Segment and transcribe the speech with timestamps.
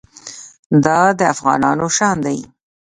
[0.85, 2.39] دا د افغانانو شان دی.